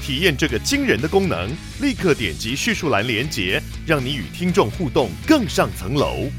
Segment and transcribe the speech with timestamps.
[0.00, 1.50] 体验这个惊人的功能，
[1.80, 6.30] 立刻点击叙述栏连结，让你与听众互动更上层楼。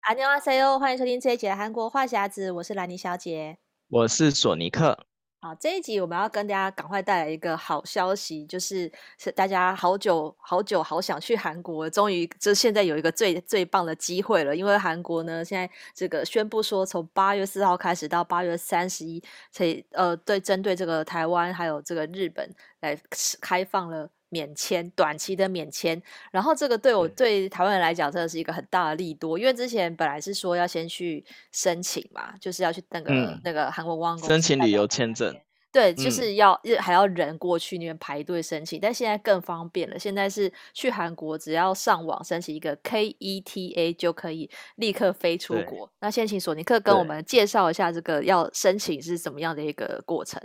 [0.00, 5.06] 안녕하세요，欢迎收听这一集的韩国话匣子，我是兰妮小姐，我是索尼克。
[5.43, 14.55] 好，这一集我们要跟大家赶快带来一个好消息，就是是大家好久好久好想去韩国，终于就现在有一个最最棒的机会了。
[14.55, 22.97] 因为韩国呢，现在这个宣布说，从八月四号开始到八月三十一，所以呃，对针对这个台湾还有这个日本来
[23.41, 24.09] 开放了。
[24.33, 27.43] 免签，短期的免签，然后这个对我对。
[27.53, 35.35] 台湾人来讲真的是一个很大的利多，因为之前本来是说要先去申请嘛，就是要去那个、嗯、那个韩国观光申请旅游签证，
[35.71, 45.87] 对，就是要、嗯、还要人过去那边排队申请，但现在更方便了，现在是去韩国只要上网申请一个 KETA 就可以立刻飞出国。
[45.99, 50.41] 那先请索尼克跟我们介绍一下这个要申请是怎么样的一个过程。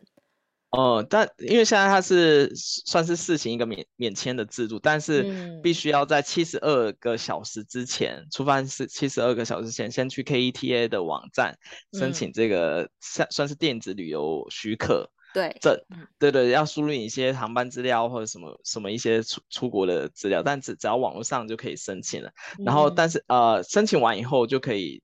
[0.71, 11.59] 哦，但因为现在它是算是试行一个免免签的制度，但是必须要在七十二个小时之前，出发是七十二个小时前，先去 KETA 的网站
[11.95, 15.75] 申请这个算算是电子旅游许可对证，
[16.19, 22.31] 对对，要输入一些航班资料或者什么什么一些出出国的资料，但只只要网络上就可以申请了。
[22.65, 25.03] 然后，但是呃，申请完以后就可以。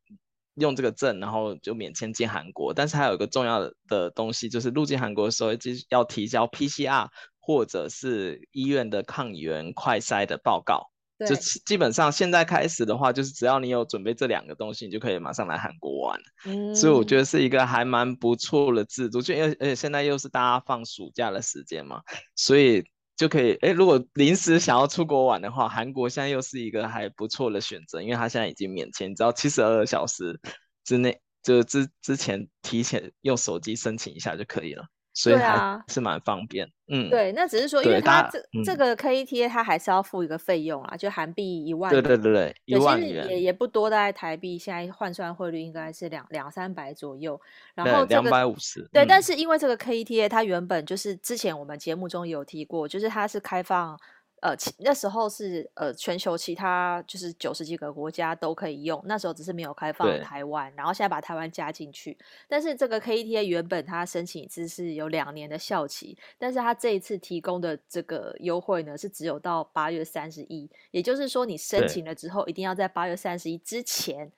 [0.56, 2.72] 用这个证，然后就免签进韩国。
[2.72, 10.90] 但是还有一个重要的的东西，就是入境韩国的时候，就要提交 PCR 或者是医院的抗原快筛的报告。
[11.28, 16.20] 就基本上现在开始的话，就是只要你有准备这两个东西，你就可以马上来韩国玩。
[16.44, 19.22] 嗯，所以我觉得是一个还蛮不错的制度。
[19.22, 22.02] 就因为而且现在又是大家放暑假的时间嘛，
[22.34, 22.84] 所以。
[23.16, 30.40] 就可以，哎，如果临时想要出国玩的话，韩国现在又是一个还不错的选择，因为它现在已经免签，只要七十二小时
[30.84, 34.84] 之内，就之之前提前用手机申请一下就可以了。
[35.14, 47.40] 所以还是蛮方便，嗯，对，那只是说，因为它这这个 KETA 它还是要付一个费用啊，就韩币一万，对对对对，一万元也也不多，大概台币现在换算汇率应该是两两三百左右，
[47.74, 53.96] 然后两百五十，对，但是因为这个 KETA 它原本就是之前我们节目中有提过，就是它是开放。
[54.44, 62.14] 呃，那时候是呃，全球其他就是九十几个国家都可以用，那时候只是没有开放台湾，然后现在把台湾加进去。
[62.46, 74.30] 但是这个 KETA 原本它申请一次是有两年的效期，但是它这一次提供的这个优惠呢，是只有到八月三十一，也就是说你申请了之后，一定要在八月三十一之前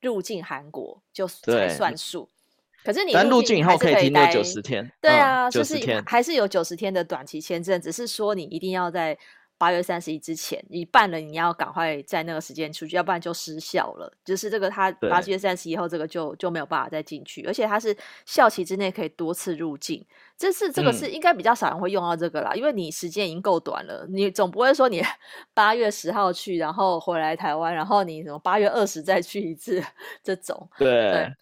[0.00, 2.30] 入境韩国就才算数。
[2.82, 9.18] 可是你入境以后可以停留九十天，对啊，嗯、就是还是有九十天的短期签证，只是说你一定要在。
[9.60, 14.10] 八月三十一之前，你办了，你要赶快在那个时间出去，要不然就失效了。
[14.24, 17.94] 就是这个，他八月三十一后，这个就就没有办法再进去，而且它是
[18.24, 20.02] 效期之内可以多次入境。
[20.38, 25.02] 这次这个是应该比较少人会用到这个啦，嗯、因为你时间已经够短了，你总不会说你
[25.52, 29.84] 八月十号去，然后回来台湾，然后你什么八月二十再去一次
[30.24, 30.70] 这种。
[30.78, 31.32] 对，对，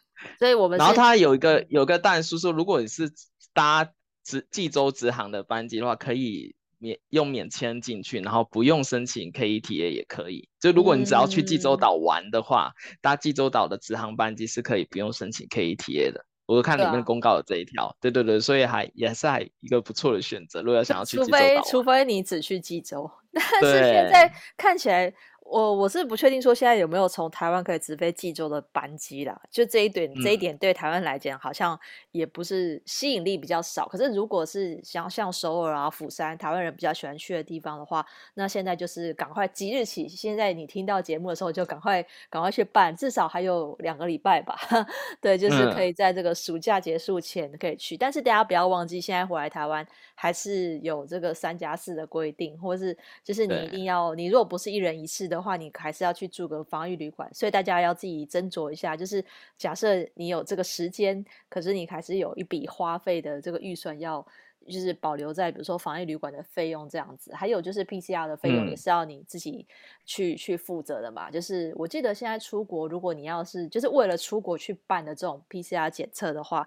[0.40, 3.08] 所以我们然后它有一个有一个但书说，如果你是
[3.54, 3.88] 搭
[4.24, 6.56] 直济州直航的班机的话，可以。
[6.78, 10.48] 免用免签进去，然后不用申请 KETA 也可以。
[10.58, 16.24] 就如果你只要去济州岛玩的话，嗯、搭济州岛的直航班机是可以不用申请 KETA 的。
[16.46, 20.62] 我看里面公告的这一条，对，啊、对对对，所以还也是还一个不错的选择。
[20.62, 23.10] 如果要想要去济州岛，除非除非你只去济州，
[23.60, 25.12] 但是现在看起来。
[25.50, 31.78] 我我是不确定说现在有没有从台湾可以直飞济州的班机啦，就这一点，这一点对台湾来讲好像
[32.10, 33.88] 也不是吸引力比较少。
[33.88, 38.04] 可是如果是像像首尔啊、釜山，台湾人比较喜欢去的地方的话，
[38.34, 44.58] 那现在就是赶快即日起，现在你听到节目的时候就赶快赶快去办，至少还有两个礼拜吧。
[45.18, 47.96] 对，就是可以在这个暑假结束前可以去。
[47.96, 52.94] 但是大家不要忘记，现在回来台湾还是有这个三加四的规定，或是
[53.24, 55.37] 就是你一定要，你如果不是一人一次的。
[55.38, 58.96] 的话，你还是要去住个防疫旅馆，所以大家要自己斟酌一下。
[58.96, 59.24] 就是
[59.56, 64.26] 假设你有这个时间，可是你还是有一笔花费的这个预算要
[64.66, 69.66] 就是保留在比如说防疫旅馆的费用这样子，还有就是 PCR 的费用也是要你自己
[70.04, 71.30] 去、嗯、去负责的嘛。
[71.30, 76.66] 就是我记得现在出国，如果你要是就是为了出国去办的这种 PCR 检测的话，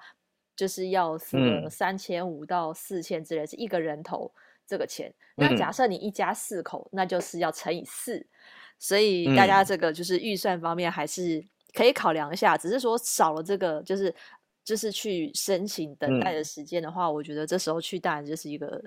[0.55, 1.37] 就是要付
[1.69, 4.31] 三千五到四千之类，是一个人头
[4.65, 5.13] 这个钱。
[5.35, 8.25] 那假设你一家四口，那就是要乘以四。
[8.81, 11.41] 所以大家这个就是预算方面还是
[11.73, 14.13] 可以考量一下，只是说少了这个就是。
[14.63, 18.79] 就是去申请等待的时间的话，嗯，我觉得这时候去当然就是一个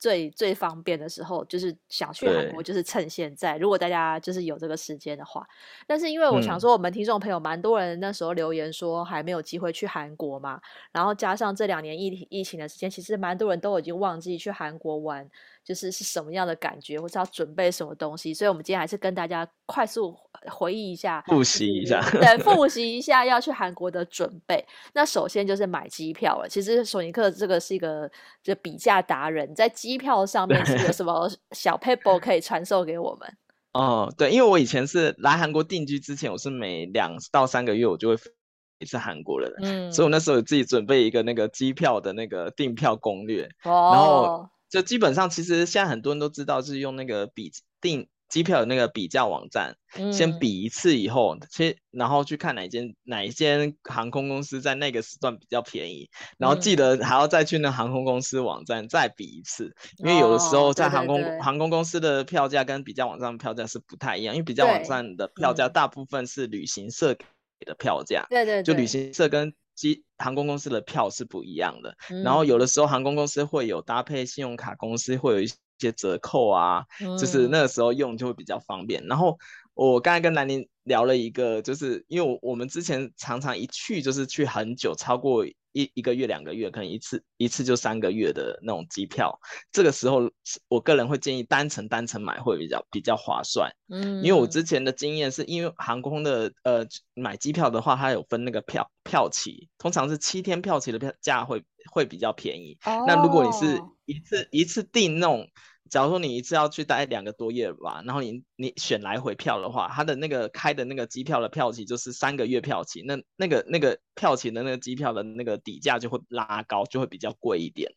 [0.00, 1.44] 最最方便的时候。
[1.44, 3.56] 就是想去韩国，就是趁现在。
[3.58, 5.46] 如果大家就是有这个时间的话，
[5.86, 10.60] 但是因为我想说，我们听众朋友蛮多人那时候留言说还没有机会去韩国嘛，
[10.92, 15.28] 然后加上这两年疫疫情的时间，其实蛮多人都已经忘记去韩国玩。
[15.62, 20.16] 就是是什么样的感觉，或是要准备什么东西，所以我们今天还是跟大家快速
[20.50, 24.66] 回忆一下，复习一下，对，复 习一下要去韩国的准备。
[24.94, 26.48] 那首先就是买机票了。
[26.48, 28.10] 其实索尼克这个是一个
[28.42, 33.36] 就比价达人，在机票上面是有什么小 paper 可以传授给我们？
[33.72, 38.30] 哦，对，因为我以前是来韩国定居之前，我是每两到三个月我就会飞
[38.78, 44.48] 一次韩国的人，嗯，所以我那时候有自己准备一个那个机票的那个订票攻略，哦，然后。
[44.70, 47.50] 就基本上，其实现在很多人都知道，是用那个笔
[47.80, 67.26] 订机票的那个比价网站，嗯，先比一次以后，先然后去看哪一间哪一间航空公司在那个时段比较便宜，然后记得还要再去那航空公司网站再比一次，嗯，因为有的时候在航空，航空公司的票价跟比价网站的票价是不太一样，因为比价网站的票价大部分是旅行社给
[67.66, 69.52] 的票价，对对，对，就旅行社跟。
[69.76, 75.46] 机航空公司的票是不一样的，嗯，然后有的时候航空公司会有搭配信用卡公司会有一
[75.80, 79.04] 些折扣啊，嗯，就是那个时候用就会比较方便。
[79.06, 79.38] 然后
[79.74, 85.46] 我刚才跟南宁聊了一个，就是因为我们之前常常一去就是去很久，超过。
[85.72, 89.38] 一一个月两个月，可能一次一次就三个月的那种机票，
[89.70, 90.28] 这个时候
[90.66, 93.70] 我个人会建议单程单程买会比较比较划算。
[93.88, 96.84] 嗯，因为我之前的经验是因为航空的呃
[97.14, 101.62] 买机票的话，它有分那个票票期，通常是七天票期的票价会
[101.92, 102.76] 会比较便宜。
[102.84, 103.04] 哦。
[103.06, 105.48] 那如果你是一次一次订那种。
[105.90, 117.92] 假如说你一次要去待两个多月吧，然后你你选来回票的话，它的那个开的那个机票的票期就是三个月票期，那那个那个票期的那个机票的那个底价就会拉高，就会比较贵一点。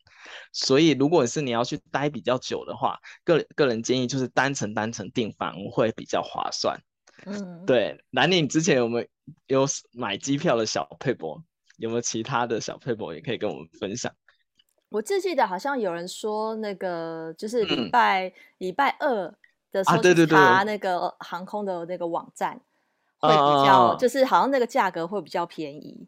[0.52, 6.82] 所以如果是你要去待比较久的话，个个人建议就是单程单程订房会比较划算。
[7.26, 8.04] 嗯， 对。
[8.10, 9.08] 兰陵，你之前有没
[9.48, 11.44] 有有买机票的小配博？
[11.78, 14.14] 有没有其他的小配博也可以跟我们分享？
[14.94, 19.34] 我只记得好像有人说，那个就是礼拜、嗯、礼拜二
[19.72, 22.62] 的时候去查那个航空的那个网站，
[23.18, 26.08] 会比较就是好像那个价格会比较便宜。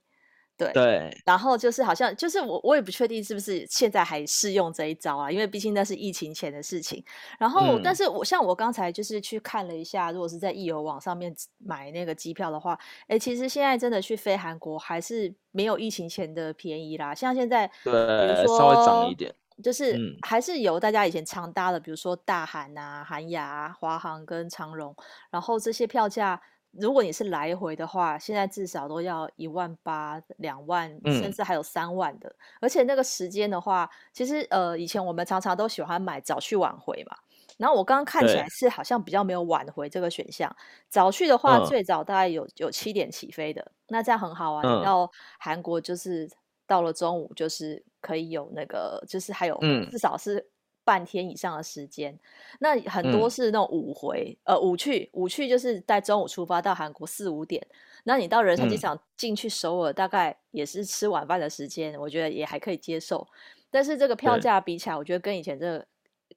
[0.58, 7.04] 对对，然后就是好像就是我我也不确定是不是现在还适用这一招啊，因为毕竟那是疫情前的事情。
[7.38, 17.14] 然后，嗯、但是我像我刚才就是去看了一下，如果是在易游网上面买那个机票的话，哎，其实现在真的去飞韩国还是没有疫情前的便宜啦。
[17.14, 24.96] 像现在，对，比如说稍微涨一点，就是还是有大家以前常搭的，比如说大韩啊、韩亚啊、华航跟长荣，
[25.30, 26.42] 然后这些票价。
[26.80, 32.30] 如果你是来回的话，现在至少都要一万八、两万，甚至还有三万的。
[32.30, 32.36] 嗯。
[32.62, 37.18] 而且那个时间的话，其实呃，以前我们常常都喜欢买早去晚回嘛。
[37.58, 40.54] 然后我刚刚看起来是好像比较没有晚回这个选项。
[40.90, 44.62] 早去的话，最早大概有有七点起飞的，那这样很好啊。
[44.62, 46.30] 你到韩国就是
[46.68, 49.58] 到了中午，就是可以有那个，就是还有
[49.90, 50.50] 至少是。
[50.86, 52.18] 半天以上的时间，
[52.60, 57.66] 那很多是那种五回，嗯、呃，五去，五去就是在中午出发到韩国四五点，
[58.04, 63.28] 那你到仁川机场进去首尔，大概也是吃晚饭的时间，嗯，我觉得也还可以接受。
[63.72, 65.86] 但是这个票价比起来，我觉得跟以前这个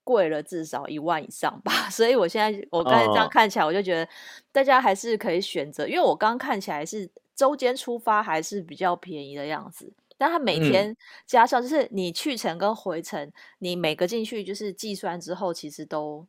[0.02, 1.70] 贵了至少一万以上吧。
[1.92, 4.10] 所以我现在我刚才这样看起来，我就觉得
[4.50, 9.92] 大家还是可以选择，因为我刚刚看起来是周间出发还是比较便宜的样子。
[10.18, 10.94] 但他每天
[11.26, 16.26] 加上，就是你去程跟回程，嗯、你每个进去就是计算之后，其实都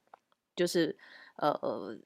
[0.55, 0.95] 就是
[1.37, 1.97] 呃呃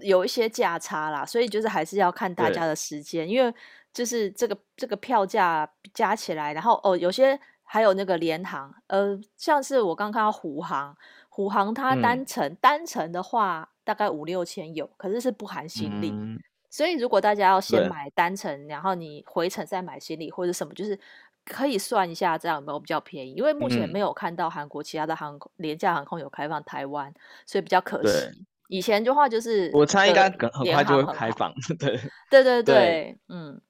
[0.00, 3.52] 有一些价差啦，所以就是还是要看大家的时间，因为
[3.92, 10.96] 就是这个这个票价加起来，然后哦有些还有那个联航，呃像是我刚看到虎航，
[11.28, 16.10] 虎航它单程、嗯、单程的话大概五六千有，可是是不含行李。
[16.10, 16.38] 嗯
[16.74, 20.98] 所以，如果大家要先买单程，然后你回程再买行李或者什么，就是
[21.44, 23.32] 可以算一下这样有没有比较便宜。
[23.34, 27.14] 因为目前没有看到韩国其他的航空、嗯、廉价航空有开放台湾，
[27.46, 28.44] 所以比较可惜。
[28.66, 31.54] 以前的话就是，我猜应该很快就会开放。
[31.78, 31.96] 对
[32.28, 33.60] 对对对，对，嗯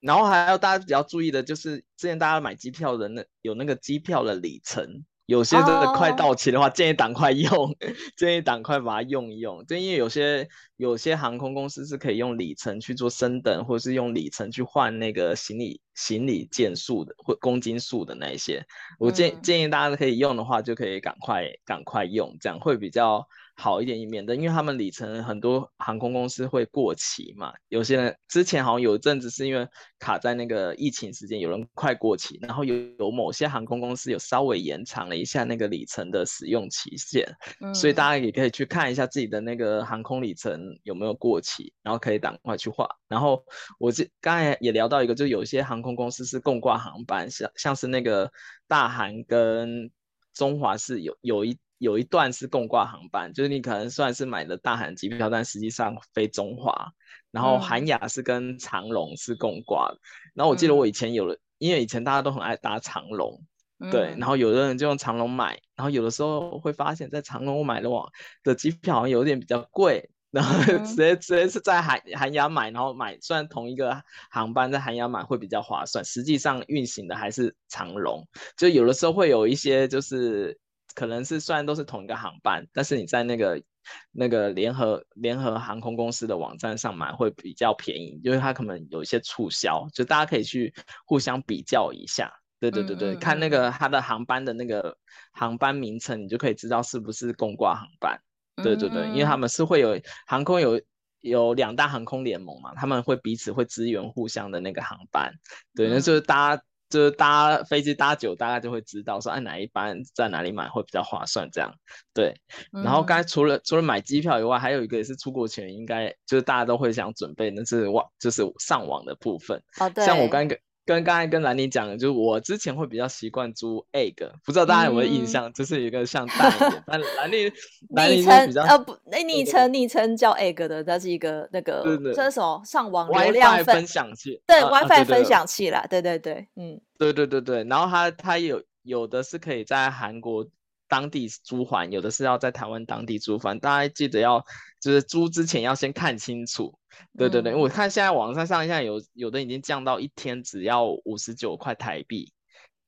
[0.00, 5.06] 然后还要大家比较注意的就是，之前大家买机票的那有那个机票的里程。
[5.26, 6.74] 有些真的快到期的话，oh.
[6.74, 7.76] 建议赶快用，
[8.16, 9.66] 建议赶快把它用一用。
[9.66, 18.64] 就因为有些有些航空公司是可以用里程去做升等，或者是用里程去换那个行李行李件数的或公斤数的那一些。
[18.98, 23.26] 我建、嗯、建议大家可以用的话，就可以赶快赶快用，这样会比较。
[23.58, 27.54] 好一点，以免得，因为他们里程很多航空公司会过期嘛。
[27.68, 29.66] 有些人之前好像有一阵子是因为
[29.98, 37.26] 卡在那个疫情时间，有人快过期，然后有有某些航空公司有稍微延长了一下那个里程的使用期限，
[37.62, 42.86] 嗯、所以大家也可以去看一下自己的那个航空里程有没有过期，然后可以赶快去换。
[43.08, 43.42] 然后
[43.78, 48.30] 我这刚才也聊到一个，就有些航空公司是共挂航班，像像是那个
[48.68, 49.90] 大韩跟
[50.34, 51.56] 中华是有有一。
[51.78, 56.92] 有一段是共挂航班，就是你可能算是买了大韩机票，但实际上飞中华。
[57.32, 59.92] 然后韩亚是跟长龙是共挂
[60.32, 63.42] 然后我记得我以前有了，嗯、因为以前大家都很爱搭长龙，
[63.78, 64.14] 嗯、对。
[64.16, 68.10] 然后有的人就用长龙买，然后有的时候会发现，在长龙我买的网
[68.42, 78.26] 的机票好像有点比较贵，然后 直接、嗯、直接是在韩韩亚买，然后买虽然同一个航班在韩亚买会比较划算，实际上运行的还是长龙。
[78.56, 80.58] 就有的时候会有一些就是。
[80.96, 83.62] 可能是虽然都是同一个航班，但是你在那个
[84.10, 90.74] 那个联合联合航空公司的网站上买会比较便宜，因为它可能有一些促销，就大家可以去
[91.04, 92.32] 互相比较一下。
[92.58, 94.96] 对对对对，嗯嗯、看那个它的航班的那个
[95.32, 98.18] 航班名称，你就可以知道是不是共挂航班。
[98.64, 100.80] 对对对，因为他们是会有航空有
[101.20, 105.30] 有两大航空联盟嘛，他们会彼此会支援互相的那个航班。
[105.74, 106.62] 对，那就是大家。
[106.88, 111.74] 就是搭飞机搭久，大概就会知道说，哎，哪一班在哪里买会比较划算，这样
[112.14, 112.34] 对。
[112.70, 119.62] 然后刚才除了除了买机票以外，还有一个也是出国前应该就是大家都会想准备，那是网就是上网的部分。
[119.80, 120.04] 哦，对。
[120.04, 120.58] 像我刚刚。
[120.86, 124.14] 跟刚才跟兰妮讲的，就是我之前会比较习惯租 egg，
[124.44, 125.48] 不知道大家有没有印象？
[125.48, 127.52] 嗯、就是一个像大一点，但兰妮
[127.90, 140.46] 兰妮是比较呃不，那昵称昵称叫 egg 的，它是一个那个对对这是什么上网流量分享器，对 WiFi 分享器啦，对对对，嗯，对对对对，然后它它有有的是可以在韩国
[140.88, 144.44] 当地租还，有的是要在台湾当地租还，大家记得要
[144.80, 146.78] 就是租之前要先看清楚。
[147.18, 152.32] 对对对，我看现在网上上现在有有的已经降到一天只要五十九块台币，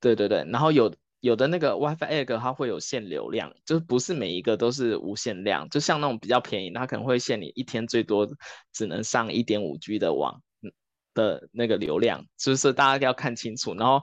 [0.00, 8.26] 对对对，然后有有的那个 WiFi egg 它会有限流量，就是不是每一个都是无限量，就像那种比较便宜，它可能会限你一天最多
[8.73, 10.40] 只能上一点五 G 的网
[11.12, 13.75] 的那个流量，就是大家要看清楚。
[13.75, 14.02] 然后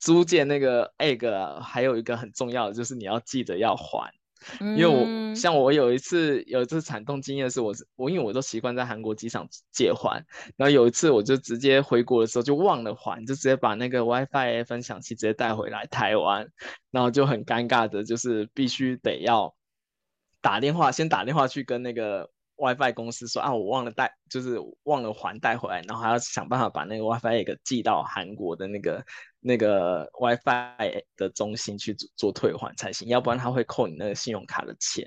[0.00, 4.12] 租借那个 egg 还有一个很重要的就是你要记得要还。
[4.58, 10.24] 因为我像我有一次有一次惨痛经验是我我因为我都习惯在韩国机场借还，
[10.56, 16.48] 然后有一次我就直接回国的时候就忘了还，就直接把那个 WiFi 分享器直接带回来台湾，
[16.90, 19.54] 然后就很尴尬的，就是必须得要
[20.40, 22.30] 打电话先打电话去跟那个。
[22.60, 29.04] WiFi 公司说啊，我忘了带，就是忘了还带回来，然后还要想办法把那个 WiFi 给寄到韩国的那个
[29.40, 35.06] 那个 WiFi 的中心去做做退还才行，要不然他会扣你那个信用卡的钱。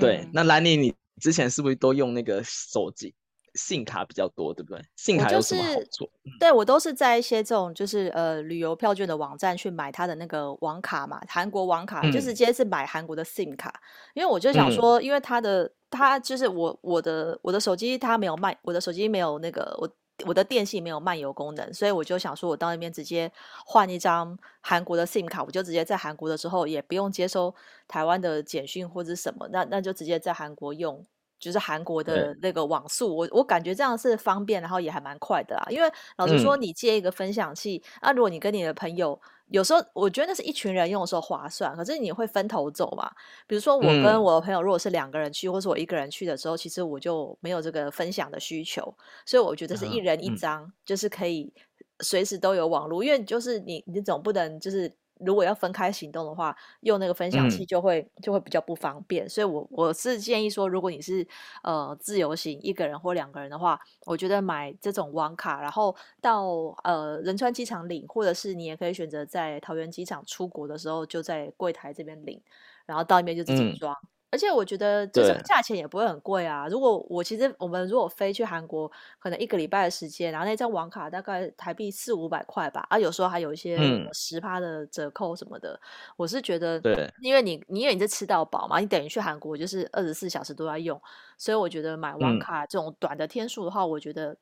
[0.00, 3.14] 对，嗯、那兰妮，你之前是不是都用那个手机？
[3.54, 4.80] 信卡比较多，对不对？
[4.94, 5.74] 信卡有什么好处？
[5.74, 13.80] 就是嗯、对我都是在一些这种就是呃旅游票券的网站去买它的那个网卡嘛，韩国网卡、嗯、就直接是买韩国的 SIM 卡，
[14.14, 19.88] 因为我就想说，嗯、因为它的它就是我我的我的手机它没有漫，我的手机没有那个我
[20.26, 23.30] 我的电信没有漫游功能，所以我就想说我到那边直接
[23.64, 27.54] 换一张韩国的 SIM 卡，我就直接在韩国的时候也不用接收
[27.86, 31.04] 台湾的简讯或者什么，那那就直接在韩国用。
[31.40, 35.64] 就是韩国的那个网速，我我感觉这样是方便，然后也还蛮快的啊。
[35.70, 43.10] 因为老实说，你借一个分享器，那、嗯啊、如果你跟你的朋友，有时候我觉得那是一群人用的时候划算，可是你会分头走嘛。
[43.46, 48.94] 比如说我跟我的朋友，如果是两个人去，嗯、或是我一个人去的时候，其实我就没有这个分享的需求，
[49.26, 51.52] 所以我觉得是一人一张，嗯、就是可以
[52.00, 54.94] 随时都有网络，因为就是你你总不能就是。
[55.20, 61.26] 如果要分开行动的话，用那个分享器就会、嗯、就会比较不方便，所以我我是建议说，如果你是
[61.62, 66.46] 呃自由行一个人或两个人的话，我觉得买这种网卡，然后到
[66.84, 72.40] 呃仁川机场领，或者是你也可以选择在桃园机场出国的时候就在柜台这边领，
[72.86, 73.94] 然后到那边就自己装。
[73.94, 76.68] 嗯而且我觉得这种价钱也不会很贵啊。
[76.68, 83.78] 如果我其实我们如果飞去韩国，可能一个礼拜的时间，然后那张网卡大概台币四五百块吧，啊，有时候还有一些
[84.12, 85.72] 十趴的折扣什么的。
[85.72, 85.80] 嗯、
[86.18, 91.00] 我是觉得，对，因为你你因为你是吃到饱嘛，你等于去韩国就是二十四小时都要用，
[91.38, 94.36] 所以我觉得买网卡这种短的天数的话，嗯、我觉得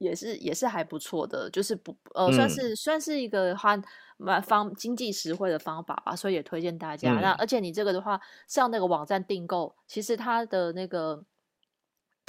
[0.00, 3.80] 也是也是还不错的，就是不呃算是、嗯、算是一个花
[4.16, 7.12] 蛮方经济实惠的方法吧，所以也推荐大家。
[7.14, 11.24] 嗯、那而且你这个的话，上那个网站订购，其实它的那个。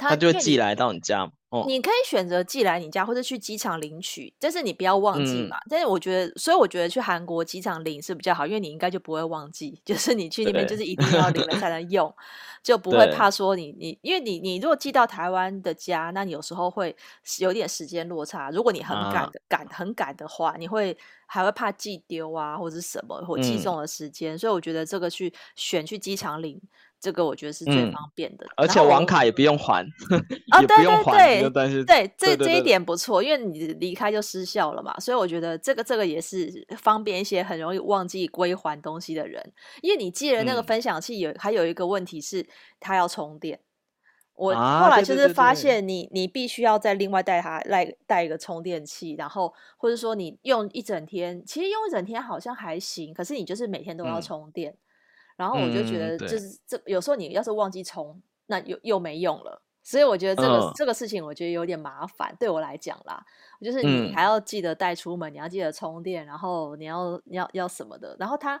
[0.08, 5.56] 他就寄来到你家，哦，你可以选择寄来你家，或者去机场领取，但是你不要忘记嘛。
[5.58, 12.14] 嗯、但是我觉得，所以我觉得去韩国机场领是比较好，因为你应该就不会忘记，就是你去那边就是一定要领了才能用，
[12.62, 16.94] 就不会怕说你你，因为你你如果寄到台湾的家，那你有时候会
[17.38, 18.50] 有点时间落差。
[18.50, 26.60] 如果你很赶的赶、啊、很赶的话，你会还会怕寄丢啊，或者是什么或寄送的时间，嗯、所以我觉得这个去选去机场领。
[27.02, 29.84] 这个我觉得是最方便的，嗯、而且网卡也不用还，
[30.50, 32.82] 啊，对对对，对，对，这这一点。
[32.82, 42.46] 不错，因为你离开就失效了嘛，所以我觉得这个这个也是方便一些很容易忘记归还东西的人，因为你寄了那个分享器有，有、嗯、还有一个问题是
[42.80, 43.60] 它要充电，
[44.34, 54.72] 我后来就是发现你你必须要再另外带它来带一个充电器，然后或者说你用一整天，其实用一整天好像还行，可是你就是每天都要充电。
[54.72, 54.78] 嗯
[55.36, 59.62] 然后我就觉得，就是这、嗯、有时候你要是忘记充，那又又没用了。
[59.84, 63.24] 所以我觉得这个、嗯、这个事情，我觉得有点麻烦，对我来讲啦，
[63.60, 68.16] 就是你还要记得带出门，嗯、你要记得充电，然后你要你要要什么的。
[68.20, 68.60] 然后它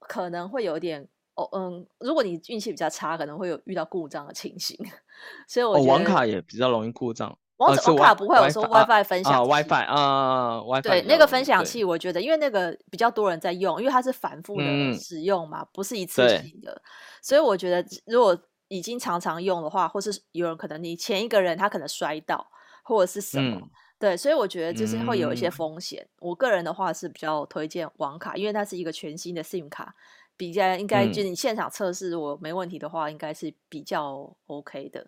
[0.00, 4.76] 可能会有点哦，嗯，如果你运气比较差，可能会有遇到故障的情形。
[5.46, 7.38] 所以我觉得、哦、网卡也比较容易故障。
[7.56, 9.50] 网网卡不会，我说 WiFi 分享器。
[9.50, 10.82] WiFi 啊，WiFi。
[10.82, 16.82] 对，那个分享器，我觉得，因为那个比较多人在用，因为它是反复的使用嘛，不是一次性的，
[17.22, 22.46] 所以我觉得，如果已经常常用的话，或是有人可能你前一个人他可能摔到，
[22.82, 23.60] 或者是什么，
[23.98, 26.06] 对，所以我觉得就是会有一些风险。
[26.18, 29.94] 我个人的话是比较推荐网卡，因为它是一个全新的 SIM 卡，
[30.36, 35.06] 比较应该就是你现场测试如果没问题的话，应该是比较 OK 的。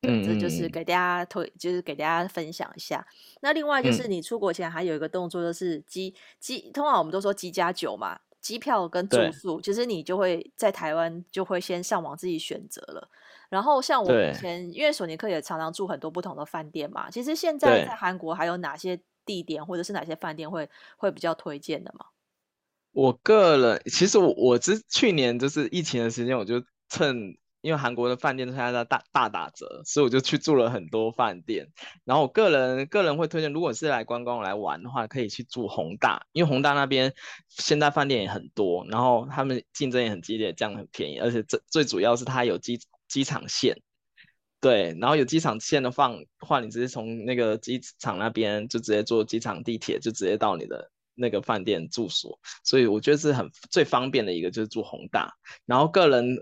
[0.00, 3.04] 对，这就是给大家推，就是给大家分享一下。
[3.40, 13.08] 那另外就是你出国前还有一个动作，就是机机，通常我们都说机加酒嘛，机票跟住宿，其实你就会在台湾就会先上网自己选择了。
[13.48, 22.06] 然后像我以前，因为索尼克也常常住很多不同的饭店嘛，其实现在在韩国还有哪些地点或者是哪些饭店会会比较推荐的吗？
[22.92, 27.36] 我个人其实我我之去年就是疫情的时间，我就趁。
[27.60, 31.68] 因为韩国的饭店都现在在大大打折，所以我就去住了很多饭店。
[32.04, 37.12] 然后我个人个人会推荐，如果是来观光来玩的话，可以去住弘大，因为弘大那边
[37.48, 43.82] 现在饭店也很多，然后他们竞争也很激烈，这样很便宜，而且最最主要是它有机机场线，
[44.60, 55.34] 对，然后有机场线的放，话你直接从那个机场那边就直接坐机场地铁，就直接到你的那个饭店住所，所以我觉得是很最方便的一个就是住弘大，
[55.66, 56.38] 然后个人。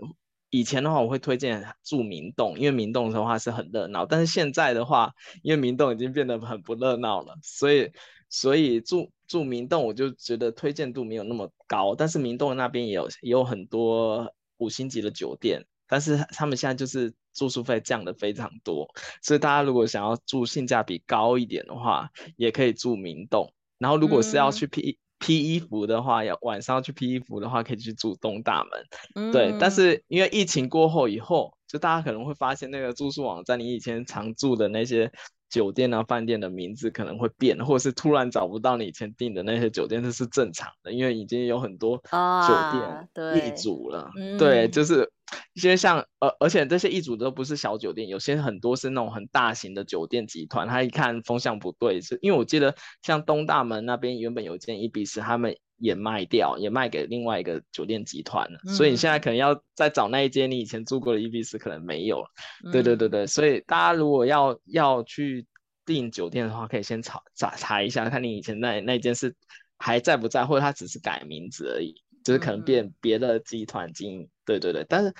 [0.49, 4.05] 以前的话，我会推荐住明洞，因为明洞的话是很热闹。
[4.05, 5.11] 但是现在的话，
[5.43, 7.91] 因为明洞已经变得很不热闹了，所以
[8.29, 11.95] 所以住住明洞，我就觉得推荐度没有那么高。
[11.95, 18.87] 但是明洞那边也有也有很多五星级的酒店，但是他们现在就是住宿费降得非常多，
[19.21, 23.53] 所以大家如果想要住性价比高一点的话，也可以住明洞。
[23.77, 24.97] 然后如果是要去 P、嗯。
[25.19, 28.71] 批衣服的话，要晚上要去披衣服的话，可以去住东大门。
[29.15, 35.11] 嗯、对，但是因为疫情过后以后，就大家可能会发现那个住宿网站，你以前常住的那些
[35.49, 44.01] 酒店啊、饭店的名字可能会变，或者是突然找不到你以前订的那些酒店，这是正常的，因为已经有很多酒店业主了。
[44.01, 45.11] 啊、对，对，就是。
[45.53, 50.67] 一些像呃，而且这些一组都不是小酒店，有些很多是那种很大型的酒店集团。
[50.67, 58.59] 他一看风向不对，是因为我记得像东大门那边原本有一间伊比斯，他们也卖掉，也卖给另外一个酒店集团了。
[58.65, 62.29] 嗯、所以你现在可能要再找那一间你以前住过的伊比斯，可能没有了。
[62.65, 65.45] 嗯、对对对对，所以大家如果要要去
[65.85, 69.35] 订酒店的话，可以先查查查一下，看你以前那那间是
[69.77, 71.93] 还在不在，或者他只是改名字而已。
[72.23, 74.83] 就是可能变别的集团经营，嗯、对对对。
[74.89, 75.13] 但是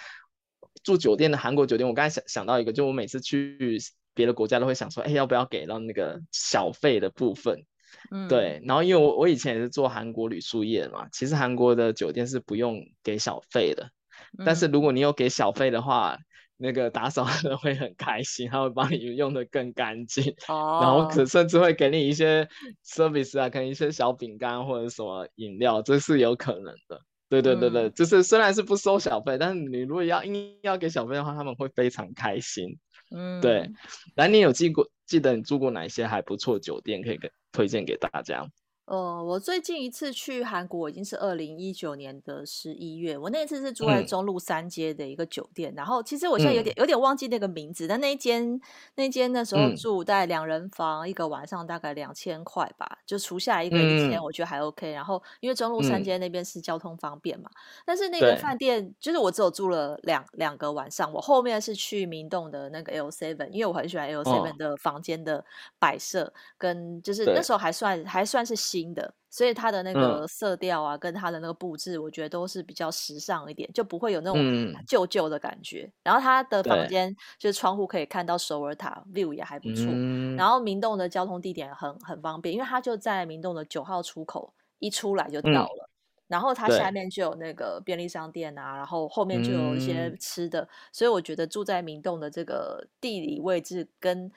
[0.84, 3.78] 住酒店的韩国酒店，我刚才想想到一个，就我每次去
[4.16, 7.64] 别的国家都会想说，哎，要不要给到那个小费的部分？
[8.10, 8.60] 嗯，对。
[8.66, 13.92] 然后因为我我以前也是做韩国旅宿业嘛，其实韩国的酒店是不用给小费的，
[14.40, 16.18] 嗯、但是如果你有给小费的话。
[16.60, 20.82] 那个打扫的人会很开心，他会帮你用的更干净，oh.
[20.82, 22.50] 然后可甚至会给你一些
[22.84, 27.00] service 啊，可能一些小饼干或者什么饮料，这是有可能的。
[27.30, 32.78] 对对对对，嗯、就是虽然是不收小费，但是你如果要硬要给小费的话，他们会非常开心。
[33.12, 33.70] 嗯，对。
[34.16, 38.48] 然后你有记过记得你住过哪些还不错酒店，可以给推荐给大家？
[38.88, 48.58] 呃，我最近一次去韩国已经是二零一九年的十一月，我那一次是住在中路三街的一个酒店，嗯、然后其实我现在有点、嗯、有点忘记那个名字，但那一间
[48.96, 54.94] 那间那时候住在两人房、嗯，一个晚上大概两千块吧，就除下来一个一千，我觉得还 OK、嗯。
[54.94, 65.44] 然后因为中路三街那边是交通方便嘛，嗯、但是那个饭店就是我只有住了两两个晚上，我后面是去明洞的那个 L Seven，因为我很喜欢 L Seven 的房间的
[65.78, 69.14] 摆设、哦，跟就是那时候还算还算是新的。
[69.30, 75.84] 所以它的那个色调啊，跟它的那个布置，我觉得都是比较时尚一点，就不会有那种旧旧的感觉。
[75.84, 80.36] 嗯、然后它的房间就是窗户可以看到首尔塔，view 也还不错、嗯。
[80.36, 85.90] 然后明洞的交通地点很很方便，因为它就在明洞的九号出口，一出来就到了。
[85.90, 94.32] 嗯、然后它下面就有那个便利商店啊，然后后面就有一些吃的，所以我觉得住在明洞的这个地理位置跟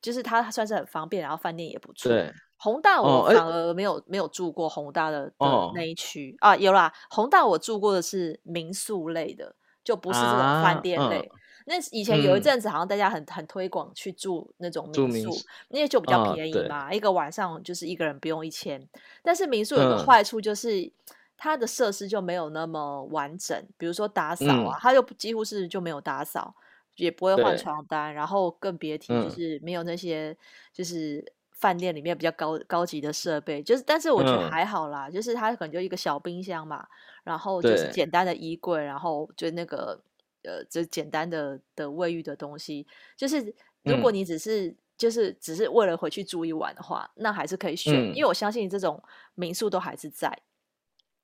[0.00, 2.10] 就是它算是很方便，然后饭店也不错。
[2.58, 11.40] 弘大我反而没有、没有住过宏大的的那一区、哦、啊，有啦，宏大我住过的是民宿类的，就不是这种饭店类、啊嗯。
[11.66, 15.30] 那以前有一阵子好像大家很、嗯、很推广去住那种民宿，
[15.68, 18.88] 那些就比较便宜嘛、哦，一个晚上就是一个人不用一千。
[19.22, 20.92] 但是民宿有个坏处就是、嗯、
[21.36, 26.54] 它的设施就没有那么完整，比如说打扫啊，嗯、它就几乎是就没有打扫，
[26.94, 30.34] 也不会换床单，然后更别提就是没有那些
[30.72, 31.22] 就是。
[31.56, 36.86] 饭店里面比较高高级的设备，就是，但是我觉得还好啦，嗯、就是它可能就一个小冰箱嘛，
[37.24, 39.98] 然后就是简单的衣柜，然后就那个
[40.44, 49.02] 呃，就简单的的卫浴的东西，就是如果你只是、嗯、就是只是为了回去住一晚的话，那还是可以选，嗯、因为我相信这种
[49.34, 50.38] 民宿都还是在。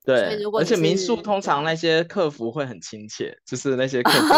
[0.04, 4.34] 对，而且民宿通常那些客服会很亲切，就是那些客服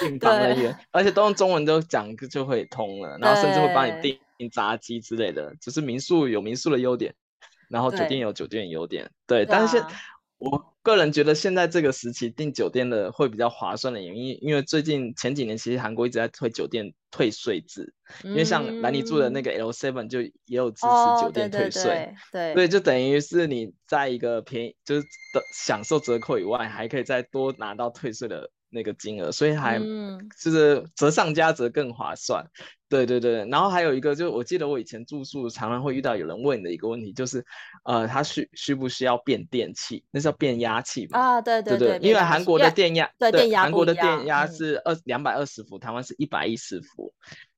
[0.04, 4.18] 订房人员，而且都用中文都讲就会通了， 然后甚至会帮你订
[4.52, 5.54] 炸鸡之类的。
[5.60, 7.14] 只是民宿有民宿的优点，
[7.68, 9.82] 然后酒店有酒店的优点，对，对，但是。
[10.36, 17.94] 我个人觉得现在这个时期订酒店的会比较划算的原因，因为最近前几年其实韩国一直在推酒店退税制，
[18.24, 32.44] 嗯，因为像兰尼住的那个 L Seven 就也有支持酒店退税，哦，对，对，对，对，对，就等于是你在一个便宜就是的享受折扣以外，还可以再多拿到退税的那个金额，所以还就是折上加折更划算。
[32.86, 37.44] 对对对，然后还有一个，就是我记得我以前住宿常常会遇到有人问的一个问题，就是，
[37.84, 40.04] 呃，他需需不需要变电器？
[40.12, 41.18] 那是要变压器嘛？
[41.18, 47.12] 啊，对对对，因为韩国的电压，对，对电压，韩国的电压是二两百二十伏，台湾是一百一十伏。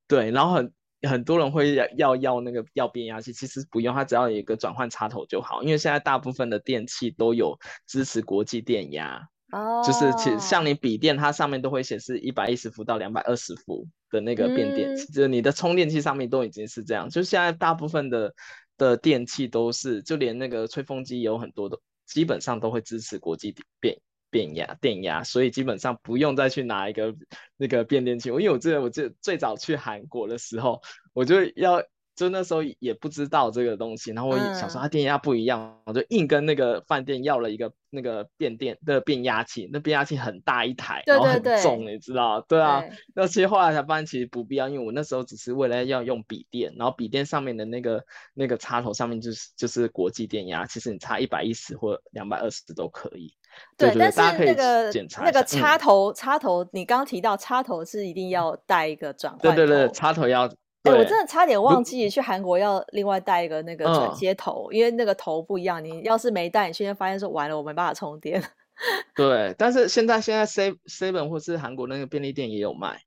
[0.09, 9.29] 对，然后很很多人会要要要那个要变压器，其实不用，它只要有一个转换插头就好，因为现在大部分的电器都有支持国际电压。
[9.52, 17.09] 哦，就是其实像你笔电，它上面都会显示一百一十伏到两百二十伏的那个变电器，嗯，就是你的充电器上面都已经是这样。
[17.09, 18.35] 就现在大部分的
[18.76, 23.96] 的电器都是，就连那个吹风机有很多的，基本上都会支持国际变
[24.30, 27.14] 变压电压，所以基本上不用再去拿一个
[27.56, 28.30] 那个变电器。
[28.30, 30.82] 我因为我记得我记得最早去韩国的时候，
[31.12, 31.82] 我就要。
[32.16, 42.40] 就那时候也不知道这个东西，然后我想说它电压不一样，嗯，我就硬跟那个饭店要了一个那个变电的变压器，那变压器很大一台，对对对，然后很重，你知道？
[42.48, 42.83] 对啊，
[43.14, 48.02] 那其实后来才发现其实不必要，因为我那时候只是为了要用笔电，然后笔电上面的那个
[48.33, 53.31] 那个插头上面就是就是国际电压，其实你插一百一十或两百二十都可以。
[53.76, 54.90] 对，对，对，但是那个
[55.22, 60.50] 那个插头，嗯、插头，你刚刚提到插头是一定要带一个转换，对对对，插头要。
[60.87, 65.85] 哎、欸，我真的差点忘记去韩国要另外带一个那个转接头，嗯，因为那个头不一样。
[65.85, 68.42] 你要是没带，你现在发现说完了，我没办法充电。
[69.14, 73.01] 对，但是现在现在 Seven 或是韩国那个便利店也有卖，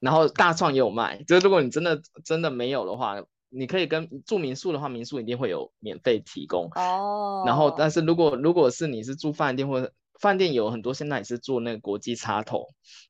[0.00, 1.22] 然后大创也有卖。
[1.26, 3.16] 就是如果你真的真的没有的话，
[3.48, 6.70] 你可以跟住民宿的话，民宿一定会有免费提供。
[6.74, 7.44] 哦。
[7.46, 9.92] 然后，但是如果如果是你是住饭店或者。
[10.18, 12.64] 饭店有很多现在也是做那个国际插头，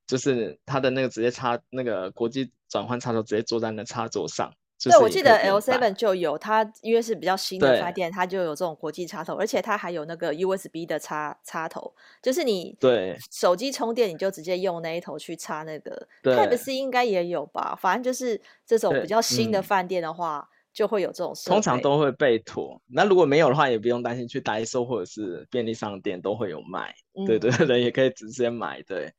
[0.08, 4.50] 就是它的那个直接插那个国际转换插头，直接坐在那插座上。
[4.82, 16.06] 对，就是、我记得 L Seven 就有，它因为是比较新的饭店，它就有这种国际插头，而且它还有那个 USB 的插插头，就是你对手机充电，你就直接用那一头去插那个。
[16.22, 20.48] Type C 应该也有吧，反正就是这种比较新的饭店的话。
[20.76, 22.78] 就会有这种事，通常都会备妥。
[22.86, 26.94] 那如果没有的话，也不用担心，去 Daiso 或者是便利商店都会有卖。
[27.14, 28.82] 嗯、对对对，也可以直接买。
[28.82, 29.10] 对、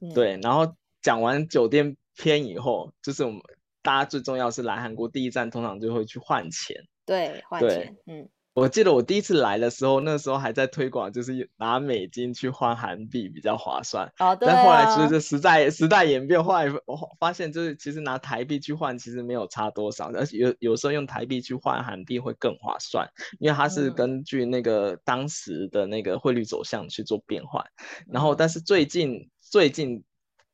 [0.00, 0.36] 嗯、对。
[0.42, 0.66] 然后
[1.04, 3.40] 讲完酒店篇以后，就是我们
[3.82, 6.74] 大家最重要是来韩国第一站，通常就会去换钱。
[7.04, 7.94] 对，换钱。
[8.06, 14.10] 嗯，我记得我第一次来的时候，那时候还在推广，就是拿美金去换韩币比较划算。
[14.18, 14.54] 哦，对啊。
[14.54, 23.06] 但后来随着时代时代演变，后来我发现就是其实拿台币去换其实没有差多少，而且有有时候用台币去换韩币会更划算，
[23.38, 27.62] 因为它是根据那个当时的那个汇率走向去做变换。
[27.98, 28.06] 嗯。
[28.14, 30.02] 然后，但是最近最近，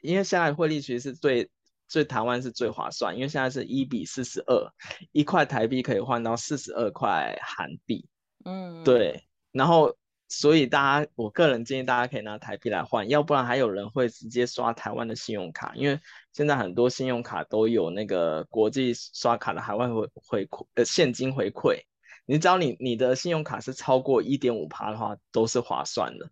[0.01, 1.51] 因为现在汇率其实是对。
[1.93, 4.73] 对台湾是最划算，因为现在是一比四十二，
[5.11, 8.09] 一块台币可以换到四十二块韩币。
[8.45, 9.25] 嗯，对。
[9.51, 9.97] 然后，
[10.29, 15.99] 所以大家，我个人建议大家可以拿台币来换，要不然还有人会直接刷台湾的信用卡，因为
[16.33, 21.81] 现在很多信用卡都有那个国际刷卡的海外回回馈呃现金回馈。
[22.25, 26.31] 你只要你你的信用卡是超过一点五趴的话，都是划算的。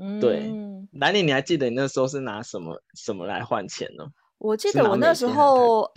[0.00, 0.50] 嗯，对。
[0.98, 4.04] 兰妮，你还记得你那时候是拿什么什么来换钱呢？
[4.38, 5.88] 我记得我那时候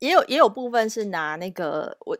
[0.00, 2.18] 也有也有部分是拿那个我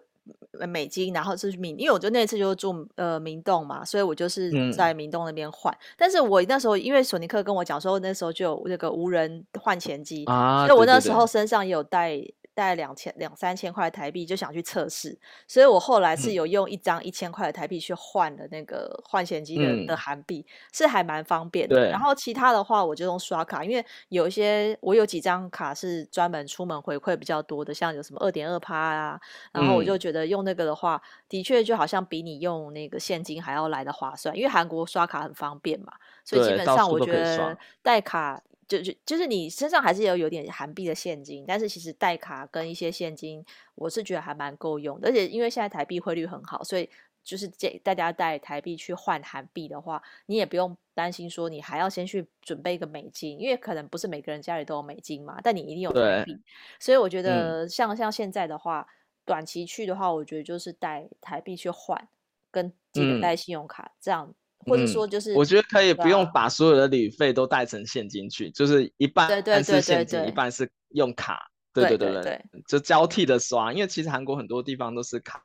[0.66, 5.74] 美金，然后是明，因为我就那次就住呃明洞嘛，所以我就是在明洞那边换。
[5.74, 12.22] 嗯、但是我那时候因为索尼克跟我讲说，那时候就有那个无人换钱机，啊，所以我那时候身上也有带。
[12.54, 21.88] 带两千两三千块台币就想去测试，所以我后来是有用一张一千块的台币去换的那个换钱机的、嗯、的韩币，是还蛮方便的。
[21.90, 29.20] 然后其他的话我就用刷卡，因为有一些我有几张卡是专门出门回馈比较多的，像有什么二点二趴啊，
[29.52, 35.92] 然后我就觉得用那个的话，嗯、的确就好像比你用那个现金还要来的划算，因为韩国刷卡很方便嘛，
[36.24, 38.42] 所以基本上我觉得带卡。
[38.72, 45.08] 就就就是你身上还是有有点韩币的现金，但是其实带卡跟一些现金，我是觉得还蛮够用的。
[45.08, 46.88] 而且因为现在台币汇率很好，所以
[47.22, 56.40] 就是这大家带台币去换韩币的话，你也不用担心说你还要先去准备一个美金，因为可能不是每个人家里都有美金嘛，但你一定有台币。
[56.80, 58.86] 所以我觉得像像现在的话，
[59.26, 62.08] 短期去的话，我觉得就是带台币去换，
[62.50, 64.34] 跟记得带信用卡、嗯、这样。
[64.64, 69.28] 或者说就是、嗯，我觉得可以不用把所有的旅费都带成现金去，就是一半
[69.64, 71.38] 是现金，一半是用卡，
[71.72, 73.72] 对对对对，对，就交替的刷。
[73.72, 75.42] 因为其实韩国很多地方都是卡，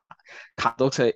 [0.56, 1.14] 卡都可以，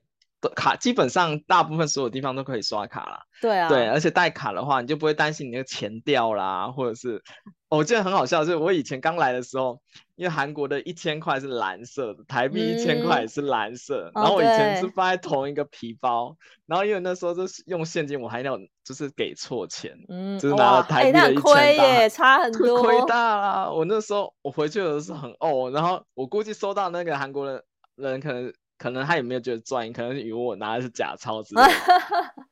[0.50, 3.20] 卡基本上大部分所有地方都可以刷卡啦。
[3.42, 7.22] 对啊，对，而且带卡的话，你就不会担心你那个钱掉啦，或者是。
[7.70, 9.80] 我记得很好笑，就是我以前刚来的时候，
[10.18, 23.74] 因为韩国的一千块是蓝色的，台币一千块也是蓝色，嗯，然后我以前是放在同一个皮包，然后因为那时候就是用现金，我还要就是给错钱，嗯，就是拿了台币的一千，亏耶，差很多，亏大了。
[23.74, 27.64] 我那时候我回去的时候很哦，然后我估计收到那个韩国的
[27.96, 28.52] 人可能。
[28.82, 31.70] 可能他也没有觉得赚，可能以为我拿的是假钞之类的，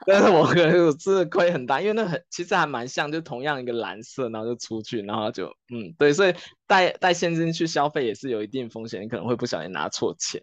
[0.05, 6.35] 但是我可能我真的亏很大，因为那很其实还蛮像，就同样一个蓝色，然后就出去，然后就嗯对，所以
[6.67, 10.39] 带带现金去消费也是有一定风险，你可能会不小心拿错钱。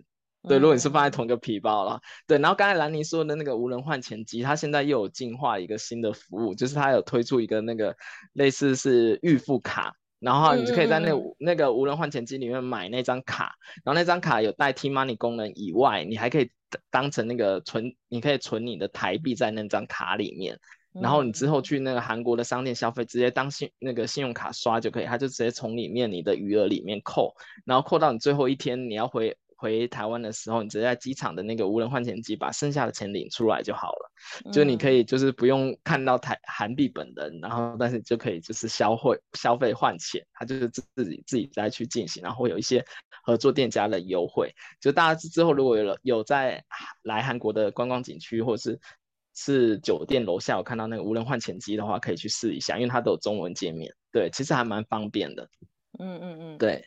[0.48, 7.96] 对，如果你是放在同一个皮包了，对，然后刚才兰妮说的那个无人换钱机，它现在又有进化一个新的服务，就是它有推出一个那个
[8.32, 9.94] 类似是预付卡。
[10.26, 16.50] 然后你就可以在那个、那个无人换钱机里面买那张卡，然后那张卡有代替 Money 功能以外，你还可以
[16.90, 20.58] 当成那个存，你可以存你的台币在那张卡里面，
[21.00, 27.32] 然后你之后去那个韩国的商店消费，直接当信那个信用卡刷就可以，它就直接从里面你的余额里面扣，
[27.64, 29.36] 然后扣到你最后一天你要回。
[29.56, 34.12] 回台湾的时候，你直接在机场的那个无人换钱机把剩下的钱领出来就好了。
[34.44, 42.84] 嗯、就你可以就是不用看到台韩币本人，然后但是就可以就是消费消费换钱，他就是自己自己再去进行，然后有一些
[43.24, 44.52] 合作店家的优惠。
[44.80, 46.62] 就大家之后如果有有在
[47.02, 48.80] 来韩国的观光景区或者是
[49.34, 55.48] 是酒店楼下有看到那个无人换钱机的话，可以去试一下，因为它都有中文界面，对，其实还蛮方便的。
[55.98, 56.84] 嗯嗯嗯，对，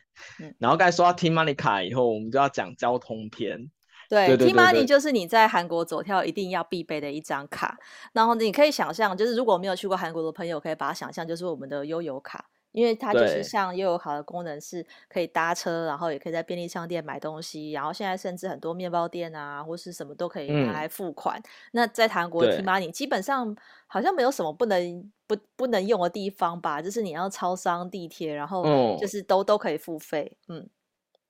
[0.58, 3.70] 然后刚才说到 T-money 卡以后，我们就要讲交通篇。
[4.08, 7.78] 对，T-money 就是你在韩国走跳一定要必备的一张卡。
[8.12, 12.46] 然后你可以想象，就是如果没有去过韩国的朋友，可以把它想象就是我们的悠游卡。
[12.72, 21.38] 因为它就是像又有好的功能是可以搭车，然后也可以在便利商店买东西，然后现在甚至很多面包店啊或是什么都可以拿来付款。
[21.38, 23.56] 嗯、那在韩国 T-money 基本上
[23.86, 26.80] 好像没有什么不能不不能用的地方吧？
[26.80, 28.64] 就是你要超商、地铁，然后
[29.00, 30.36] 就是都、嗯、都可以付费。
[30.48, 30.68] 嗯，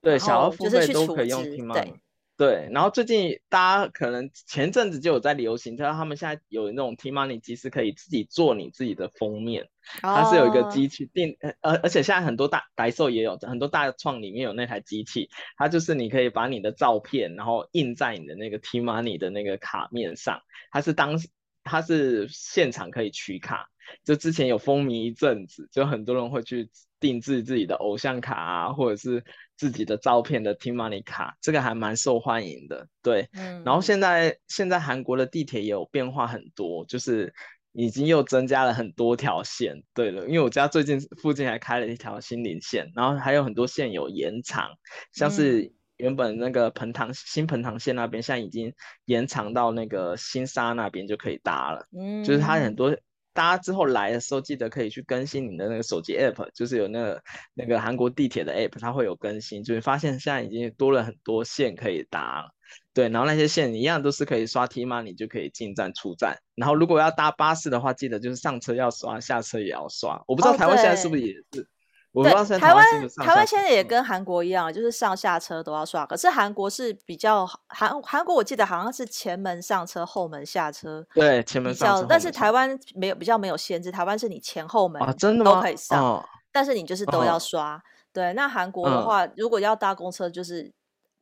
[0.03, 1.73] 对，想要付费都可以用 T-money。
[1.73, 1.95] 对。
[2.41, 9.69] 对，然后最近大家可能前阵子就有在流行，知道他们现在有那种 T-money 机是可以自己做你自己的封面，
[10.01, 21.21] 它是有一个机器定，呃，而且现在很多大白兽也有，很多大创里面有那台机器，它就是你可以把你的照片，然后印在你的那个 T-money 的那个卡面上，它是当
[21.63, 23.69] 它是现场可以取卡，
[24.03, 29.25] 就之前有风靡一阵子，就很多人会去定制自己的偶像卡啊，或者是。
[29.61, 32.89] 自己的照片的 T-money 卡，这个还蛮受欢迎的。
[33.03, 37.31] 对，嗯，然后现在现在韩国的地铁也有变化很多，就是
[37.73, 39.83] 已经又增加了很多条线。
[39.93, 44.71] 对了，因为我家最近附近还开了一条新林线，然后还有很多线有延长，
[45.13, 48.73] 像是原本那个彭塘新彭塘线那边，现在已经
[49.05, 51.87] 延长到那个新沙那边就可以搭了。
[51.93, 52.97] 嗯，就是它很多。
[53.41, 57.23] 大家之后来的时候，记得可以去更新你的那个手机 app，就是有那个
[57.55, 62.51] 那个韩国地铁的 app，它会有更新，就会发现现在已经多了很多线可以搭了。
[62.93, 66.37] 对，然后那些线一样都是可以刷 T-money，你就可以进站出站。
[66.55, 70.23] 然后如果要搭巴士的话，记得就是上车要刷，下车也要刷。
[70.29, 71.63] 我不知道台湾现在是不是也是。
[71.63, 71.80] 哦
[72.13, 72.85] 我对，台湾
[73.19, 76.05] 台湾现在也跟韩国一样，就是上下车都要刷。
[76.05, 81.07] 可是韩国是比较韩韩国，我记得好像是前门上车，后门下车。
[81.15, 82.07] 对，前门上车。
[82.09, 87.77] 但是台湾没有比较没有限制，台湾是你前后门啊，真的都可以上，哦、但是你就是都要刷。
[87.77, 87.81] 哦、
[88.13, 90.73] 对，那韩国的话，嗯、如果要搭公车，就是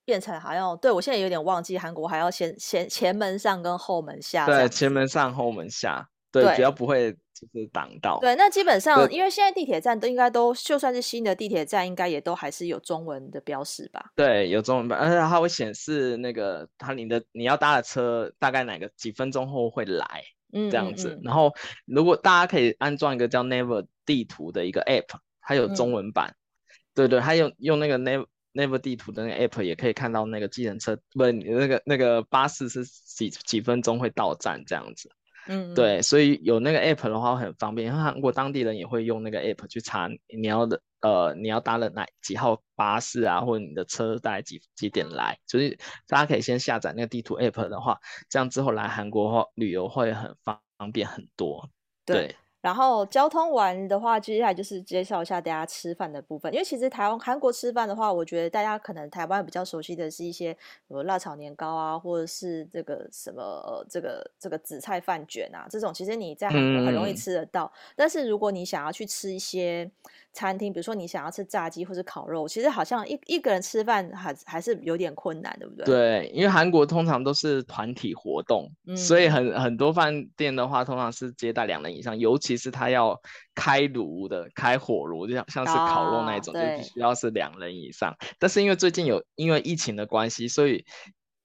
[0.07, 4.47] 变成好像对我现在有点忘记，韩国还要先先前门上跟后门下。
[4.47, 7.17] 对，前门上后门下，对，对只要不会。
[7.39, 8.19] 就是挡到。
[8.21, 14.11] 对，那基本上，因为现在地铁站都应该都，就算是新的地铁站，应该也都还是有中文的标识吧？
[14.17, 21.11] 对，有中文版，而且它会显示那个它你的你要搭的车大概哪个几分钟后会来，嗯，这样子。
[21.11, 21.55] 嗯嗯、然后
[21.87, 26.31] 如果大家可以安装一个叫 Naver 地图的一个 app，它有中文版。
[26.31, 35.09] 嗯、对对，它用用那个 Naver Naver 地图的那个 app 也可以看到那个计程车，不是那个那个巴士是几几分钟会到站这样子。
[35.49, 51.69] 嗯，对，所以有那个 app 的话很方便，因为韩国当地人也会用那个 app 去查你要的呃你要搭了哪几号巴士啊，或者你的车大概几几点来，所以大家可以先下载那个地图 app 的话，这样之后来韩国话旅游会很方方便很多。
[52.05, 52.29] 对。
[52.29, 52.37] 对
[52.69, 56.53] 然后交通完的话，接下来就是介绍一下大家吃饭的部分。
[56.53, 60.53] 因为其实台湾、韩国吃饭的话，我觉得大家可能台湾比较熟悉的是一些
[60.87, 67.73] 什么辣炒年糕啊，或者是这个什么、呃、这个这个紫菜饭卷啊，这种其实你在韩国很容易吃得到。
[67.75, 69.91] 嗯、但是如果你想要去吃一些
[70.33, 75.85] 餐厅，比如说你想要吃炸鸡或者烤肉，其实好像一一个人吃饭还还是有点困难，对不对？
[75.85, 83.21] 对，因为韩国通常都是团体活动，嗯、所以很很多饭店的话，通常是接待两人以上，尤其是他要
[83.55, 88.15] 开炉的、开火炉，就像像是烤肉那一种，啊、就必须要是两人以上。
[88.39, 90.85] 但是因为最近有因为疫情的关系，所以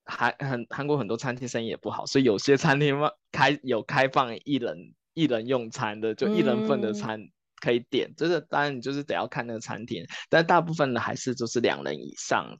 [0.06, 2.96] 韩很韩国很多餐厅生意也不好，所以有些餐厅
[3.32, 7.20] 开有开放一人一人用餐的，就一人份的餐。
[7.20, 7.30] 嗯
[7.64, 12.58] 可以点，就是当然你就是得要看那个餐厅，但大部分的还是就是两人以上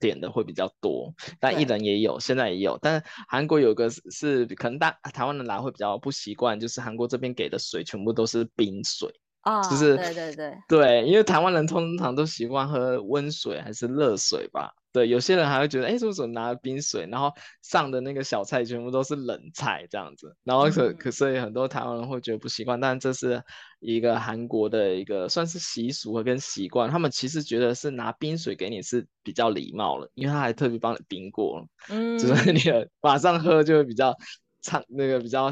[0.00, 2.78] 点的会比较多，但一人也有，对现在也有。
[2.80, 9.10] 但韩国有个是，是可能大台湾人来会比较不习惯，就是韩国这边给的水全部都是冰水
[9.42, 14.72] 啊，哦、就是对对对对，因为台湾人通常都习惯喝温水还是热水吧。
[14.96, 17.30] 对，有些人还会觉得，哎，是不是拿冰水，然后
[17.60, 23.42] 上的那个小菜全部都是冷菜这样子，然后可、嗯、可所以很多台湾人会觉得不习惯，但这是
[23.80, 32.60] 一个韩国的一个算是习俗和跟习惯，他们其实觉得是拿冰水给你是比较礼貌了，因为他还特别帮你冰过了， 嗯，就是你
[33.02, 34.16] 马上喝就会比较
[34.62, 35.50] 畅那个比较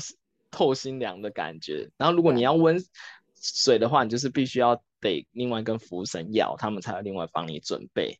[0.50, 2.82] 透心凉的感觉，然后如果你要温
[3.42, 8.18] 水的话，你就是必须要得另外跟服务生要，他们才会另外帮你准备。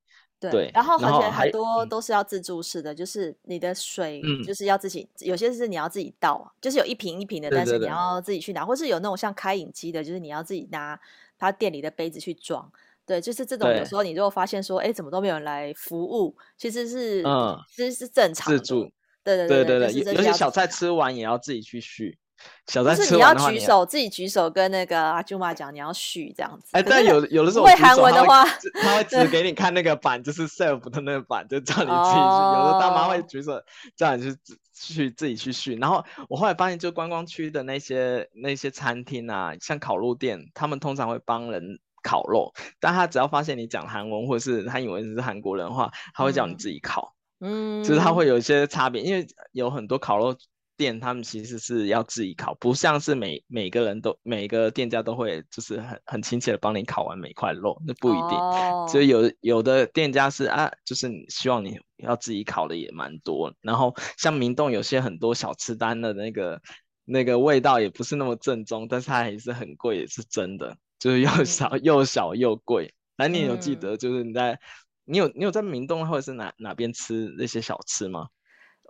[0.50, 10.98] 对，对，然后而且很多都是要自助式的，嗯、就是你的水就是要自己，嗯、有些是你要自己倒，就是有一瓶一瓶的，但是你要自己去拿，或是有那种像开饮机的，就是你要自己拿
[11.38, 12.70] 他店里的杯子去装。
[13.06, 18.58] 对，就是这种有时候你如果发现说，哎，怎么都没有人来服务，其实是嗯，其实是正常的。
[18.58, 18.90] 自助。
[19.22, 22.18] 对对对对对，有些小菜吃完也要自己去续。
[22.66, 26.70] 小菜是你要举手，自己举手跟那个阿舅妈讲你要续这样子。
[26.72, 28.44] 哎，但有有的时候会韩文的话，
[28.82, 32.58] 他会指给你看那个板，就是 self 的那个板，就叫你自己去。
[32.58, 33.62] 有的大妈会举手
[33.96, 34.38] 叫你去
[34.72, 35.76] 去自己去续。
[35.76, 47.14] 然后我后来发现，就观光区的那些那些餐厅啊，像烤肉店，他们通常会帮人烤肉，但他只要发现你讲韩文，或者是他以为你是韩国人的话，他会叫你自己烤。
[47.40, 50.34] 嗯，就是他会有一些差别，因为有很多烤肉。
[50.76, 58.38] 店他们其实是要自己烤，不像是每每个人都每个店家都会就是很很亲切的帮你烤完每块肉，那不一定。
[58.38, 58.88] Oh.
[58.90, 63.54] 所以有有的店家是啊，就是希望你要自己烤的也蛮多。
[63.60, 66.60] 然后像明洞有些很多小吃摊的那个
[67.04, 72.92] 那个味道也不是那么正宗，但是它还是很贵，也是真的，就是又小、嗯、又小又贵。
[73.16, 74.58] 那你有记得就是你在、嗯、
[75.04, 78.26] 你有你有在明洞或者是哪哪边吃那些小吃吗？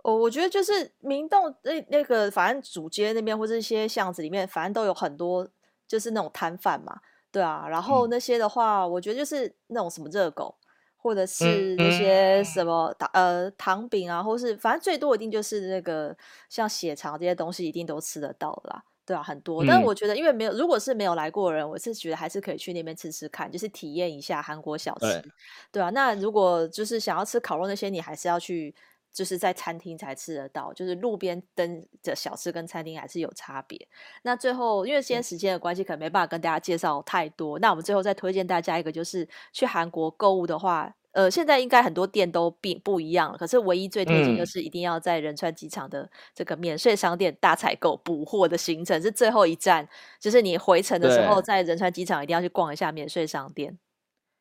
[0.05, 5.47] 哦，我觉得就是明洞那那个，反正主街那边或者一些巷子里面，反正都有很多
[5.87, 6.95] 就是那种摊贩嘛，
[7.31, 7.65] 对啊。
[7.67, 10.53] 然后那些的话，嗯、我觉得就是那种什么热狗，
[10.95, 16.15] 或者是那些什么糖、嗯、呃糖饼啊，或是反正最多一定就是那个
[16.49, 18.83] 像血肠这些东西，一定都吃得到啦。
[19.07, 19.65] 对啊，很多。
[19.65, 25.19] 但我觉得，因为没有，如果是没有来过的人，我是觉得还是可以去那边吃吃看，就是体验一下韩国小吃。
[25.21, 25.31] 对，
[25.71, 28.75] 对啊，那如果就是想要吃烤肉那些，你还是要去。
[29.15, 33.87] 就是在餐厅才吃得到，就是路边灯的小吃跟餐厅还是有差别。
[34.23, 37.57] 那最后，因为今天时间的关系，可能没办法跟大家介绍太多。
[37.59, 43.37] 那我们最后再推荐大家一个，就是去韩国购物的话，呃，现在应该很多店都并不一样了。
[43.37, 49.87] 可是唯一最推荐就是一定要在仁川机场的这个免税商店大采购补货的行程是最后一站，
[50.19, 53.77] 就是你回程的时候在仁川机场一定要去逛一下免税商店。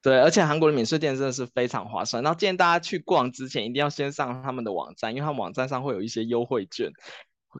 [0.04, 2.22] 对，而且韩国的免税店真的是非常划算。
[2.22, 6.90] 然后建议大家去逛之前，一定要先上他们的网站，因为他们网站上会有一些优惠券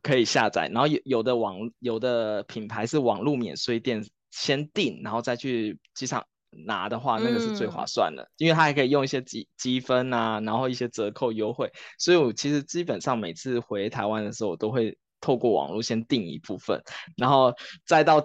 [0.02, 0.68] 可以下载。
[0.68, 6.26] 然后有有的网有的品牌是网络免税店先订，然后再去机场
[6.66, 11.72] 拿的话，那个是最划算的，嗯、因为它还可以用一些积积分啊，然后一些折扣优惠。
[11.98, 16.78] 所以我其实基本上每次回台湾的时候，我都会透过网络先订一部分，
[17.16, 17.54] 然后
[17.86, 18.22] 再到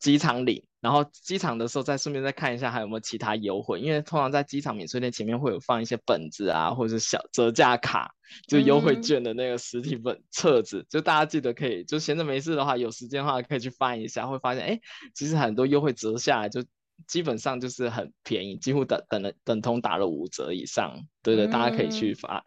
[0.00, 0.64] 机场领。
[0.80, 8.14] 然后机场的时候再顺便再看一下还有没有其他优惠，因为通常在机场免税店前面会有放一些本子啊，或者是小折价卡，
[8.48, 14.80] 就优惠券的那个实体本册子，嗯、就大家记得可以，就闲着没事的话，有时间的话可以去翻一下，会发现哎，
[15.14, 16.64] 其实很多优惠折下来就
[17.06, 22.42] 基本上就是很便宜，几乎等等了等同打了五折以上，对对，大家可以去发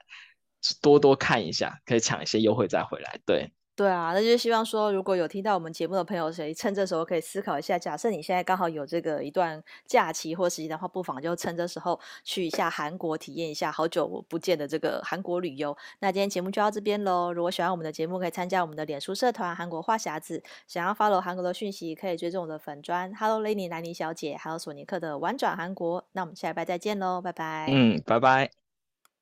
[0.81, 3.51] 多多看一下，可以抢一些优惠再回来，对。
[3.76, 15.76] 对啊，那就希望说，如果有听到我们节目的朋友，谁趁这时候可以思考一下，假设你现在刚好有这个一段假期或时间的话，不妨就趁这时候去一下韩国，体验一下好久不见的这个韩国旅游。
[16.01, 17.34] 那今天节目就到这边喽。
[17.34, 20.43] 如果喜欢我们的节目，可以参加我们的脸书社团“韩国话匣子”。
[20.67, 26.05] 想要 follow 韩国的讯息，可以追踪我的粉专 “Hello Lenny 兰妮小姐”，还有索尼克的“玩转韩国”。
[26.13, 27.65] 那我们下礼拜再见喽，拜拜。
[27.71, 28.62] 嗯，拜拜。